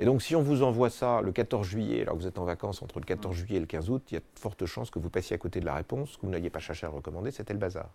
Et 0.01 0.05
donc, 0.05 0.23
si 0.23 0.37
on 0.37 0.43
vous 0.43 0.63
envoie 0.63 0.91
ça 0.91 1.21
le 1.23 1.33
14 1.33 1.67
juillet, 1.67 2.03
alors 2.03 2.15
que 2.15 2.21
vous 2.21 2.29
êtes 2.29 2.39
en 2.39 2.45
vacances 2.45 2.83
entre 2.83 3.01
le 3.01 3.05
14 3.05 3.35
juillet 3.35 3.57
et 3.57 3.61
le 3.61 3.67
15 3.67 3.91
août, 3.91 4.03
il 4.11 4.15
y 4.15 4.17
a 4.17 4.21
de 4.21 4.25
fortes 4.39 4.65
chances 4.65 4.91
que 4.91 5.01
vous 5.01 5.11
passiez 5.11 5.35
à 5.35 5.39
côté 5.39 5.59
de 5.59 5.65
la 5.65 5.75
réponse, 5.75 6.17
que 6.17 6.25
vous 6.25 6.31
n'ayez 6.31 6.51
pas 6.51 6.61
cherché 6.61 6.87
à 6.87 6.89
recommander, 6.89 7.33
c'était 7.33 7.53
le 7.53 7.59
bazar. 7.59 7.89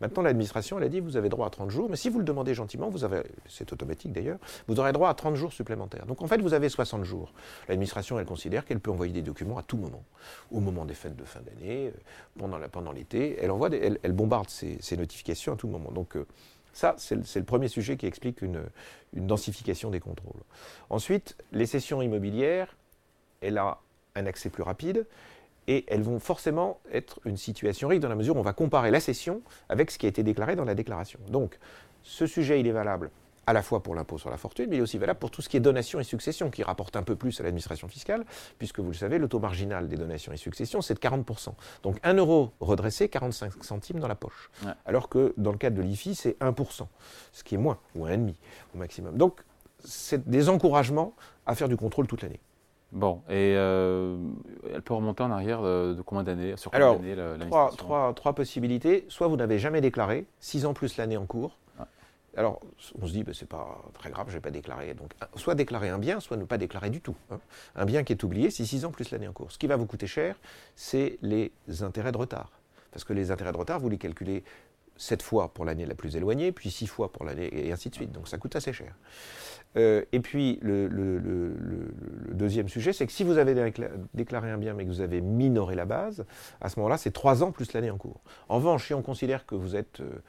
Maintenant, 0.00 0.22
l'administration, 0.22 0.78
elle 0.78 0.84
a 0.84 0.88
dit, 0.88 1.00
vous 1.00 1.18
avez 1.18 1.28
droit 1.28 1.46
à 1.46 1.50
30 1.50 1.70
jours, 1.70 1.90
mais 1.90 1.96
si 1.96 2.08
vous 2.08 2.18
le 2.18 2.24
demandez 2.24 2.54
gentiment, 2.54 2.88
vous 2.88 3.04
avez, 3.04 3.22
c'est 3.48 3.70
automatique 3.70 4.12
d'ailleurs, 4.12 4.38
vous 4.66 4.80
aurez 4.80 4.92
droit 4.92 5.10
à 5.10 5.14
30 5.14 5.34
jours 5.34 5.52
supplémentaires. 5.52 6.06
Donc, 6.06 6.22
en 6.22 6.26
fait, 6.26 6.40
vous 6.40 6.54
avez 6.54 6.70
60 6.70 7.04
jours. 7.04 7.32
L'administration, 7.68 8.18
elle 8.18 8.26
considère 8.26 8.64
qu'elle 8.64 8.80
peut 8.80 8.90
envoyer 8.90 9.12
des 9.12 9.22
documents 9.22 9.58
à 9.58 9.62
tout 9.62 9.76
moment. 9.76 10.04
Au 10.50 10.60
moment 10.60 10.86
des 10.86 10.94
fêtes 10.94 11.16
de 11.16 11.24
fin 11.24 11.40
d'année, 11.40 11.88
euh, 11.88 11.92
pendant, 12.38 12.58
pendant 12.70 12.92
l'été, 12.92 13.36
elle, 13.42 13.50
envoie 13.50 13.68
elle, 13.70 14.12
bombarde 14.12 14.48
ces, 14.48 14.96
notifications 14.96 15.52
à 15.52 15.56
tout 15.56 15.68
moment. 15.68 15.90
Donc, 15.90 16.16
euh, 16.16 16.26
ça, 16.72 16.94
c'est 16.98 17.14
le, 17.16 17.44
premier 17.44 17.68
sujet 17.68 17.96
qui 17.96 18.06
explique 18.06 18.42
une, 18.42 18.62
densification 19.12 19.90
des 19.90 20.00
contrôles. 20.00 20.40
Ensuite, 20.90 21.36
les 21.52 21.66
cessions 21.66 22.00
immobilières, 22.00 22.76
elle 23.40 23.58
a 23.58 23.78
un 24.14 24.26
accès 24.26 24.48
plus 24.48 24.62
rapide 24.62 25.06
et 25.68 25.84
elles 25.88 26.02
vont 26.02 26.18
forcément 26.18 26.80
être 26.92 27.20
une 27.24 27.36
situation 27.36 27.88
riche 27.88 28.00
dans 28.00 28.08
la 28.08 28.14
mesure 28.14 28.36
où 28.36 28.38
on 28.38 28.42
va 28.42 28.52
comparer 28.52 28.90
la 28.90 29.00
cession 29.00 29.42
avec 29.68 29.90
ce 29.90 29.98
qui 29.98 30.06
a 30.06 30.08
été 30.08 30.22
déclaré 30.22 30.56
dans 30.56 30.64
la 30.64 30.74
déclaration. 30.74 31.20
Donc, 31.28 31.58
ce 32.02 32.26
sujet, 32.26 32.58
il 32.58 32.66
est 32.66 32.72
valable 32.72 33.10
à 33.46 33.52
la 33.52 33.62
fois 33.62 33.82
pour 33.82 33.94
l'impôt 33.94 34.18
sur 34.18 34.30
la 34.30 34.36
fortune, 34.36 34.66
mais 34.68 34.76
il 34.76 34.78
est 34.78 34.82
aussi 34.82 34.98
valable 34.98 35.18
pour 35.18 35.30
tout 35.30 35.42
ce 35.42 35.48
qui 35.48 35.56
est 35.56 35.60
donation 35.60 36.00
et 36.00 36.04
succession, 36.04 36.50
qui 36.50 36.62
rapporte 36.62 36.96
un 36.96 37.02
peu 37.02 37.16
plus 37.16 37.40
à 37.40 37.42
l'administration 37.42 37.88
fiscale, 37.88 38.24
puisque 38.58 38.80
vous 38.80 38.90
le 38.90 38.96
savez, 38.96 39.18
le 39.18 39.28
taux 39.28 39.40
marginal 39.40 39.88
des 39.88 39.96
donations 39.96 40.32
et 40.32 40.36
successions, 40.36 40.80
c'est 40.80 40.94
de 40.94 41.00
40%. 41.00 41.48
Donc 41.82 41.98
1 42.02 42.14
euro 42.14 42.52
redressé, 42.60 43.08
45 43.08 43.64
centimes 43.64 43.98
dans 43.98 44.08
la 44.08 44.14
poche. 44.14 44.50
Alors 44.86 45.08
que 45.08 45.34
dans 45.36 45.52
le 45.52 45.58
cadre 45.58 45.76
de 45.76 45.82
l'IFI, 45.82 46.14
c'est 46.14 46.38
1%, 46.40 46.86
ce 47.32 47.44
qui 47.44 47.54
est 47.54 47.58
moins, 47.58 47.78
ou 47.94 48.06
1,5 48.06 48.34
au 48.74 48.78
maximum. 48.78 49.16
Donc 49.16 49.40
c'est 49.84 50.28
des 50.28 50.48
encouragements 50.48 51.14
à 51.46 51.54
faire 51.54 51.68
du 51.68 51.76
contrôle 51.76 52.06
toute 52.06 52.22
l'année. 52.22 52.40
Bon, 52.92 53.22
et 53.30 53.54
euh, 53.56 54.18
elle 54.72 54.82
peut 54.82 54.92
remonter 54.92 55.22
en 55.22 55.30
arrière 55.30 55.62
de, 55.62 55.96
combien 56.04 56.24
d'années 56.24 56.58
Sur 56.58 56.70
combien 56.70 56.94
d'années 57.16 57.46
trois, 57.46 57.72
trois, 57.74 58.12
trois, 58.12 58.34
possibilités. 58.34 59.06
Soit 59.08 59.28
vous 59.28 59.36
n'avez 59.36 59.58
jamais 59.58 59.80
déclaré, 59.80 60.26
6 60.40 60.66
ans 60.66 60.74
plus 60.74 60.98
l'année 60.98 61.16
en 61.16 61.24
cours, 61.24 61.56
alors, 62.36 62.60
on 63.00 63.06
se 63.06 63.12
dit, 63.12 63.24
ben, 63.24 63.34
c'est 63.34 63.48
pas 63.48 63.82
très 63.94 64.10
grave, 64.10 64.26
je 64.28 64.34
vais 64.34 64.40
pas 64.40 64.50
déclarer. 64.50 64.94
Donc, 64.94 65.12
soit 65.36 65.54
déclarer 65.54 65.90
un 65.90 65.98
bien, 65.98 66.18
soit 66.20 66.36
ne 66.36 66.44
pas 66.44 66.58
déclarer 66.58 66.88
du 66.88 67.00
tout. 67.00 67.16
Hein. 67.30 67.40
Un 67.76 67.84
bien 67.84 68.04
qui 68.04 68.12
est 68.12 68.22
oublié, 68.22 68.50
c'est 68.50 68.64
6 68.64 68.86
ans 68.86 68.90
plus 68.90 69.10
l'année 69.10 69.28
en 69.28 69.32
cours. 69.32 69.52
Ce 69.52 69.58
qui 69.58 69.66
va 69.66 69.76
vous 69.76 69.86
coûter 69.86 70.06
cher, 70.06 70.36
c'est 70.74 71.18
les 71.20 71.52
intérêts 71.82 72.12
de 72.12 72.16
retard. 72.16 72.50
Parce 72.90 73.04
que 73.04 73.12
les 73.12 73.30
intérêts 73.30 73.52
de 73.52 73.58
retard, 73.58 73.80
vous 73.80 73.90
les 73.90 73.98
calculez 73.98 74.44
7 74.96 75.22
fois 75.22 75.52
pour 75.52 75.64
l'année 75.64 75.84
la 75.84 75.94
plus 75.94 76.16
éloignée, 76.16 76.52
puis 76.52 76.70
6 76.70 76.86
fois 76.86 77.12
pour 77.12 77.24
l'année, 77.24 77.50
et 77.52 77.72
ainsi 77.72 77.90
de 77.90 77.94
suite. 77.94 78.12
Donc 78.12 78.28
ça 78.28 78.38
coûte 78.38 78.56
assez 78.56 78.72
cher. 78.72 78.94
Euh, 79.76 80.04
et 80.12 80.20
puis 80.20 80.58
le, 80.62 80.88
deuxième 82.32 82.68
sujet, 82.68 82.92
c'est 82.92 83.06
que 83.06 83.12
si 83.12 83.24
vous 83.24 83.38
avez 83.38 83.72
déclaré 84.14 84.50
un 84.50 84.58
bien 84.58 84.74
mais 84.74 84.84
que 84.84 84.90
vous 84.90 85.00
avez 85.00 85.20
minoré 85.20 85.74
la 85.74 85.86
base, 85.86 86.24
à 86.60 86.68
ce 86.68 86.78
moment-là, 86.78 86.98
c'est 86.98 87.10
3 87.10 87.42
ans 87.42 87.52
plus 87.52 87.72
l'année 87.72 87.90
en 87.90 87.98
cours. 87.98 88.20
En 88.48 88.56
revanche, 88.56 88.86
si 88.86 88.94
on 88.94 89.02
considère 89.02 89.46
que 89.46 89.54
vous 89.54 89.76
êtes 89.76 90.00
euh, 90.00 90.22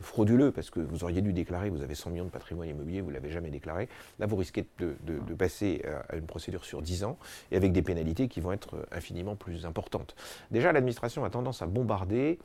frauduleux 0.00 0.52
parce 0.52 0.70
que 0.70 0.80
vous 0.80 1.04
auriez 1.04 1.22
dû 1.22 1.32
déclarer, 1.32 1.70
vous 1.70 1.82
avez 1.82 1.94
100 1.94 2.10
millions 2.10 2.24
de 2.24 2.30
patrimoine 2.30 2.68
immobilier, 2.68 3.00
vous 3.00 3.10
ne 3.10 3.14
l'avez 3.14 3.30
jamais 3.30 3.50
déclaré, 3.50 3.88
là 4.18 4.26
vous 4.26 4.36
risquez 4.36 4.66
de, 4.78 4.94
passer 5.34 5.82
à 6.08 6.16
une 6.16 6.26
procédure 6.26 6.64
sur 6.64 6.82
10 6.82 7.04
ans 7.04 7.18
et 7.50 7.56
avec 7.56 7.72
des 7.72 7.82
pénalités 7.82 8.28
qui 8.28 8.40
vont 8.40 8.52
être 8.52 8.86
infiniment 8.92 9.36
plus 9.36 9.66
importantes. 9.66 10.14
Déjà, 10.50 10.72
l'administration 10.72 11.24
a 11.24 11.30
tendance 11.30 11.62
à 11.62 11.66
bombarder 11.66 12.38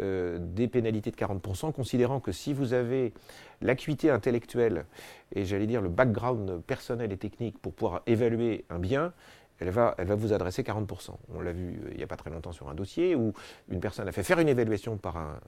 euh, 0.00 0.38
des 0.40 0.68
pénalités 0.68 1.10
de 1.10 1.16
40%, 1.16 1.70
considérant 1.72 2.18
que 2.18 2.32
si 2.32 2.54
vous 2.54 2.72
avez 2.72 3.12
l'acuité 3.60 4.08
intellectuelle 4.08 4.86
et 5.34 5.44
j'allais 5.44 5.66
dire 5.66 5.82
le 5.82 5.90
background 5.90 6.62
personnel 6.62 7.12
et 7.12 7.18
technique 7.18 7.58
pour 7.58 7.74
pouvoir 7.74 8.02
évaluer 8.06 8.64
un 8.70 8.78
bien, 8.78 9.12
elle 9.62 9.70
va, 9.70 9.94
elle 9.98 10.06
va 10.06 10.14
vous 10.14 10.32
adresser 10.32 10.62
40%. 10.62 11.10
On 11.34 11.40
l'a 11.40 11.52
vu 11.52 11.80
euh, 11.84 11.88
il 11.92 11.96
n'y 11.96 12.02
a 12.02 12.06
pas 12.06 12.16
très 12.16 12.30
longtemps 12.30 12.52
sur 12.52 12.68
un 12.68 12.74
dossier 12.74 13.14
où 13.14 13.32
une 13.68 13.80
personne 13.80 14.08
a 14.08 14.12
fait 14.12 14.22
faire 14.22 14.38
une 14.38 14.48
évaluation 14.48 14.96
par 14.96 15.16
un, 15.16 15.40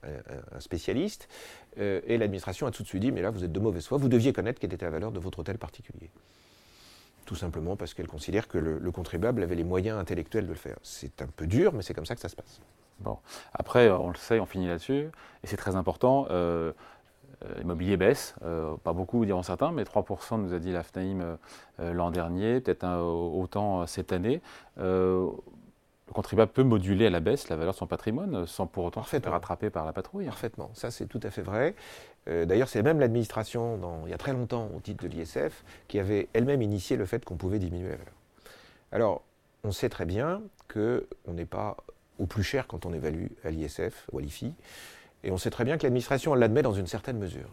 spécialiste 0.59 1.27
euh, 1.77 2.01
et 2.07 2.17
l'administration 2.17 2.67
a 2.67 2.71
tout 2.71 2.83
de 2.83 2.87
suite 2.87 3.01
dit 3.01 3.11
mais 3.11 3.21
là 3.21 3.29
vous 3.29 3.43
êtes 3.43 3.51
de 3.51 3.59
mauvaise 3.59 3.85
foi, 3.85 3.97
vous 3.97 4.09
deviez 4.09 4.33
connaître 4.33 4.59
quelle 4.59 4.73
était 4.73 4.85
la 4.85 4.91
valeur 4.91 5.11
de 5.11 5.19
votre 5.19 5.39
hôtel 5.39 5.57
particulier. 5.57 6.09
Tout 7.25 7.35
simplement 7.35 7.75
parce 7.75 7.93
qu'elle 7.93 8.07
considère 8.07 8.47
que 8.47 8.59
le 8.59 8.91
contribuable 8.91 9.41
avait 9.41 9.55
les 9.55 9.63
moyens 9.63 9.97
intellectuels 9.99 10.45
de 10.45 10.49
le 10.49 10.55
faire. 10.55 10.77
C'est 10.83 11.23
un 11.23 11.27
peu 11.27 11.47
dur, 11.47 11.73
mais 11.73 11.81
c'est 11.81 11.95
comme 11.95 12.05
ça 12.05 12.13
que 12.13 12.21
ça 12.21 12.29
se 12.29 12.35
passe. 12.35 12.61
Bon. 12.99 13.17
Après, 13.53 13.89
on 13.89 14.09
le 14.09 14.15
sait, 14.15 14.39
on 14.39 14.45
finit 14.45 14.67
là-dessus, 14.67 15.09
et 15.43 15.47
c'est 15.47 15.57
très 15.57 15.75
important. 15.75 16.27
Euh, 16.29 16.71
l'immobilier 17.57 17.97
baisse, 17.97 18.35
euh, 18.43 18.75
pas 18.83 18.93
beaucoup 18.93 19.25
diront 19.25 19.43
certains, 19.43 19.71
mais 19.71 19.83
3% 19.83 20.41
nous 20.41 20.53
a 20.53 20.59
dit 20.59 20.71
l'AFNAIM 20.71 21.37
l'an 21.79 22.11
dernier, 22.11 22.61
peut-être 22.61 22.85
autant 22.85 23.85
cette 23.87 24.13
année. 24.13 24.41
le 24.77 25.31
contribuable 26.13 26.51
peut 26.51 26.63
moduler 26.63 27.07
à 27.07 27.09
la 27.09 27.19
baisse 27.19 27.49
la 27.49 27.55
valeur 27.55 27.73
de 27.73 27.77
son 27.77 27.87
patrimoine 27.87 28.45
sans 28.45 28.67
pour 28.67 28.85
autant 28.85 29.03
se 29.03 29.09
faire 29.09 29.31
rattraper 29.31 29.69
par 29.69 29.85
la 29.85 29.91
patrouille. 29.91 30.25
Parfaitement, 30.25 30.69
ça 30.73 30.91
c'est 30.91 31.07
tout 31.07 31.19
à 31.23 31.29
fait 31.29 31.41
vrai. 31.41 31.75
D'ailleurs, 32.27 32.69
c'est 32.69 32.81
même 32.81 32.99
l'administration, 32.99 33.79
il 34.05 34.11
y 34.11 34.13
a 34.13 34.17
très 34.17 34.33
longtemps, 34.33 34.69
au 34.75 34.79
titre 34.79 35.03
de 35.03 35.09
l'ISF, 35.09 35.63
qui 35.87 35.99
avait 35.99 36.29
elle-même 36.33 36.61
initié 36.61 36.95
le 36.95 37.05
fait 37.05 37.25
qu'on 37.25 37.35
pouvait 37.35 37.59
diminuer 37.59 37.89
la 37.89 37.97
valeur. 37.97 38.13
Alors, 38.91 39.21
on 39.65 39.71
sait 39.71 39.89
très 39.89 40.05
bien 40.05 40.41
qu'on 40.71 41.33
n'est 41.33 41.45
pas 41.45 41.75
au 42.19 42.25
plus 42.25 42.43
cher 42.43 42.67
quand 42.67 42.85
on 42.85 42.93
évalue 42.93 43.27
à 43.43 43.49
l'ISF 43.49 44.07
ou 44.11 44.19
à 44.19 44.21
l'IFI. 44.21 44.53
Et 45.25 45.31
on 45.31 45.37
sait 45.37 45.49
très 45.49 45.65
bien 45.65 45.77
que 45.77 45.83
l'administration 45.83 46.35
l'admet 46.35 46.61
dans 46.61 46.73
une 46.73 46.85
certaine 46.87 47.17
mesure. 47.17 47.49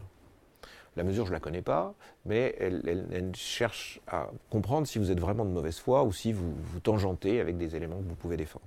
La 0.95 1.05
mesure, 1.05 1.25
je 1.25 1.31
ne 1.31 1.37
la 1.37 1.41
connais 1.41 1.63
pas, 1.63 1.95
mais 2.27 2.55
elle, 2.61 3.33
cherche 3.35 3.99
à 4.07 4.29
comprendre 4.51 4.87
si 4.87 4.99
vous 4.99 5.11
êtes 5.11 5.19
vraiment 5.19 5.47
de 5.47 5.51
mauvaise 5.51 5.79
foi 5.79 6.05
ou 6.05 6.13
si 6.13 6.35
vous 6.35 6.53
vous 6.55 6.81
tangentez 6.81 7.41
avec 7.41 7.57
des 7.57 7.75
éléments 7.75 7.97
que 7.97 8.09
vous 8.09 8.15
pouvez 8.15 8.37
défendre. 8.37 8.67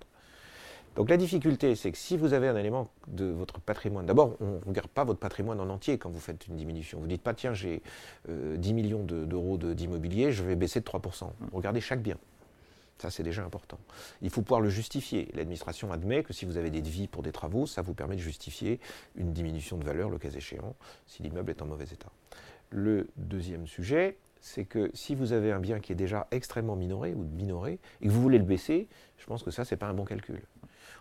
Donc 0.96 1.10
la 1.10 1.18
difficulté, 1.18 1.76
c'est 1.76 1.92
que 1.92 1.98
si 1.98 2.18
vous 2.18 2.34
avez 2.34 2.48
un 2.48 2.56
élément 2.56 2.90
de 3.08 3.26
votre 3.26 3.60
patrimoine, 3.60 4.08
d'abord, 4.08 4.38
on 4.40 4.60
ne 4.60 4.66
regarde 4.66 4.88
pas 4.88 5.04
votre 5.04 5.20
patrimoine 5.20 5.60
en 5.60 5.70
entier 5.70 6.00
quand 6.00 6.10
vous 6.10 6.20
faites 6.22 6.48
une 6.48 6.56
diminution. 6.56 6.98
Vous 6.98 7.06
ne 7.06 7.12
dites 7.12 7.22
pas, 7.22 7.34
tiens, 7.36 7.54
j'ai 7.54 7.84
10 8.28 8.32
euh, 8.32 8.74
millions 8.74 9.04
d'euros 9.04 9.58
d'immobilier, 9.58 10.32
je 10.32 10.42
vais 10.44 10.56
baisser 10.56 10.80
de 10.80 10.86
3%. 10.86 11.30
Regardez 11.54 11.82
chaque 11.82 12.02
bien. 12.02 12.18
Ça, 12.98 13.10
c'est 13.10 13.24
déjà 13.24 13.44
important. 13.44 13.78
Il 14.22 14.30
faut 14.30 14.42
pouvoir 14.42 14.62
le 14.62 14.70
justifier. 14.70 15.30
L'administration 15.34 15.92
admet 15.92 16.24
que 16.24 16.32
si 16.32 16.46
vous 16.46 16.58
avez 16.58 16.70
des 16.70 16.82
devis 16.82 17.08
pour 17.08 17.24
des 17.24 17.32
travaux, 17.32 17.66
ça 17.66 17.82
vous 17.82 17.94
permet 17.94 18.16
de 18.16 18.22
justifier 18.22 18.80
une 19.16 19.34
diminution 19.34 19.78
de 19.78 19.84
valeur, 19.84 20.10
le 20.10 20.18
cas 20.18 20.30
échéant, 20.30 20.76
si 21.06 21.22
l'immeuble 21.22 21.52
est 21.52 21.62
en 21.62 21.66
mauvais 21.66 21.86
état. 21.86 22.12
Le 22.70 23.10
deuxième 23.18 23.68
sujet, 23.68 24.18
c'est 24.40 24.66
que 24.66 24.92
si 24.94 25.16
vous 25.16 25.34
avez 25.34 25.52
un 25.52 25.60
bien 25.60 25.80
qui 25.80 25.92
est 25.92 25.96
déjà 25.96 26.28
extrêmement 26.32 26.76
minoré 26.76 27.14
ou 27.16 27.24
minoré 27.24 27.80
et 28.00 28.08
que 28.08 28.12
vous 28.12 28.22
voulez 28.22 28.38
le 28.38 28.44
baisser, 28.44 28.88
je 29.18 29.26
pense 29.26 29.44
que 29.44 29.52
ça, 29.52 29.66
ce 29.66 29.74
n'est 29.74 29.80
pas 29.80 29.88
un 29.88 29.94
bon 29.94 30.06
calcul. 30.06 30.42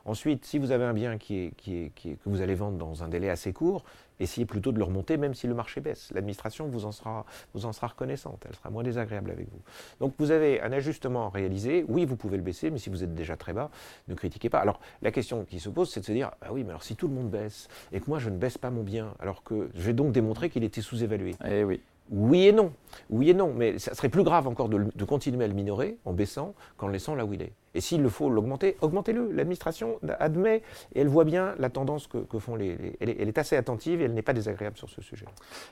Ensuite, 0.05 0.45
si 0.45 0.59
vous 0.59 0.71
avez 0.71 0.85
un 0.85 0.93
bien 0.93 1.19
qui 1.19 1.53
que 1.57 2.17
vous 2.27 2.43
allez 2.43 2.55
vendre 2.55 2.77
dans 2.77 3.03
un 3.03 3.09
délai 3.09 3.31
assez 3.31 3.53
court, 3.53 3.85
essayez 4.21 4.47
plutôt 4.47 4.71
de 4.71 4.79
le 4.79 4.85
remonter 4.85 5.17
même 5.17 5.35
si 5.35 5.47
le 5.47 5.55
marché 5.55 5.81
baisse. 5.81 6.11
L'administration 6.15 6.69
vous, 6.69 6.85
en 6.85 6.93
sera, 6.93 7.25
vous 7.55 7.67
en 7.67 7.73
sera 7.73 7.89
reconnaissante, 7.89 8.45
elle 8.49 8.55
sera 8.55 8.71
moins 8.71 8.83
désagréable 8.83 9.31
avec 9.31 9.49
vous. 9.51 9.61
Donc 10.01 10.15
vous 10.19 10.31
avez 10.31 10.61
un 10.61 10.73
ajustement 10.73 11.31
réalisé, 11.31 11.85
oui 11.89 12.05
vous 12.05 12.17
pouvez 12.17 12.37
le 12.37 12.43
baisser, 12.43 12.71
mais 12.71 12.79
si 12.79 12.91
vous 12.91 13.03
êtes 13.03 13.15
déjà 13.15 13.37
très 13.37 13.53
bas, 13.53 13.71
ne 14.09 14.15
critiquez 14.15 14.51
pas. 14.51 14.59
Alors 14.59 14.81
la 15.03 15.11
question 15.11 15.45
qui 15.45 15.59
se 15.59 15.69
pose, 15.69 15.91
c'est 15.91 16.01
de 16.01 16.05
se 16.07 16.13
dire, 16.13 16.31
ah 16.43 16.53
oui, 16.53 16.65
mais 16.65 16.71
alors 16.71 16.83
si 16.83 16.97
tout 16.97 17.09
le 17.09 17.15
monde 17.15 17.31
baisse, 17.31 17.69
et 17.93 18.01
que 18.01 18.07
moi 18.09 18.19
je 18.19 18.31
ne 18.31 18.37
baisse 18.37 18.59
pas 18.59 18.71
mon 18.71 18.83
bien, 18.83 19.15
alors 19.21 19.43
que 19.43 19.71
je 19.75 19.83
vais 19.83 19.95
donc 19.95 20.13
démontrer 20.13 20.51
qu'il 20.51 20.65
était 20.65 20.83
sous-évalué. 20.83 21.35
Eh 21.45 21.65
oui. 21.65 21.81
Oui 22.11 22.47
et 22.47 22.53
non. 22.53 22.73
Oui 23.11 23.31
et 23.31 23.35
non. 23.35 23.53
Mais 23.55 23.79
ça 23.79 23.95
serait 23.95 24.09
plus 24.09 24.25
grave 24.25 24.47
encore 24.47 24.69
de, 24.69 25.05
continuer 25.05 25.45
à 25.45 25.49
le 25.49 25.55
minorer 25.55 25.97
en 26.05 26.13
baissant 26.13 26.55
qu'en 26.77 26.87
le 26.87 26.95
laissant 26.95 27.15
là 27.15 27.25
où 27.25 27.33
il 27.33 27.43
est. 27.43 27.53
Et 27.75 27.81
s'il 27.81 28.03
le 28.03 28.09
faut 28.09 28.31
l'augmenter, 28.31 28.77
augmentez-le. 28.83 29.33
L'administration 29.33 29.99
admet 30.21 30.63
et 30.95 31.01
elle 31.01 31.09
voit 31.09 31.25
bien 31.25 31.55
la 31.59 31.71
tendance 31.71 32.07
que, 32.07 32.39
font 32.39 32.55
les. 32.55 32.97
elle, 33.01 33.11
est, 33.11 33.39
assez 33.39 33.57
attentive 33.57 34.01
et 34.01 34.05
elle 34.05 34.15
n'est 34.15 34.23
pas 34.23 34.33
désagréable 34.33 34.77
sur 34.77 34.89
ce 34.89 35.03
sujet. 35.03 35.27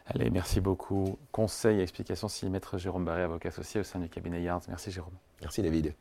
Allez, 0.06 0.30
merci 0.30 0.60
beaucoup. 0.60 1.16
Conseil 1.30 1.78
et 1.78 1.82
explication, 1.82 2.28
si 2.28 2.48
Maître 2.50 2.76
Jérôme 2.78 3.04
Barré, 3.04 3.22
avocat 3.22 3.50
associé 3.50 3.80
au 3.80 3.84
sein 3.84 4.00
du 4.00 4.08
cabinet 4.08 4.42
Yards. 4.42 4.62
Merci 4.68 4.90
Jérôme. 4.90 5.14
Merci 5.40 5.62
David. 5.62 5.94